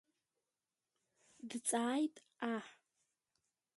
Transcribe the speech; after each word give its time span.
Дҵааит 1.49 2.15
аҳ. 2.53 2.67